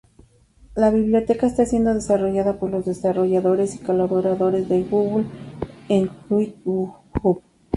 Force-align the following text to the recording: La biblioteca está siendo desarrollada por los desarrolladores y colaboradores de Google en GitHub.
La 0.73 0.89
biblioteca 0.89 1.45
está 1.45 1.63
siendo 1.67 1.93
desarrollada 1.93 2.57
por 2.57 2.71
los 2.71 2.85
desarrolladores 2.85 3.75
y 3.75 3.83
colaboradores 3.83 4.67
de 4.67 4.81
Google 4.81 5.27
en 5.89 6.09
GitHub. 6.27 7.03